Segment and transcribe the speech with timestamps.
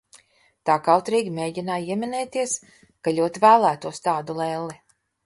[0.67, 2.55] Tā kautrīgi mēģināju ieminēties,
[3.05, 4.81] ka ļoti vēlētos tādu lelli.